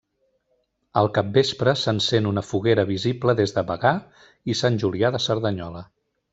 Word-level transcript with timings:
Al 1.01 1.09
capvespre 1.17 1.75
s'encén 1.81 2.31
una 2.31 2.45
foguera 2.49 2.87
visible 2.93 3.37
des 3.43 3.55
de 3.59 3.67
Bagà 3.71 3.95
i 4.55 4.59
Sant 4.65 4.83
Julià 4.87 5.17
de 5.19 5.25
Cerdanyola. 5.31 5.89